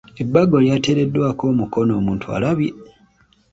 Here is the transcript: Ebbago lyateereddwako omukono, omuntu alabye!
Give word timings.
Ebbago 0.21 0.55
lyateereddwako 0.63 1.43
omukono, 1.51 1.91
omuntu 1.99 2.25
alabye! 2.35 2.71